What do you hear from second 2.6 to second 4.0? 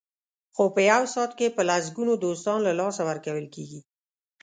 له لاسه ورکول کېږي.